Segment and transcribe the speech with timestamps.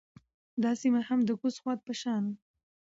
[0.63, 2.23] دا سیمه هم د کوز خوات په شان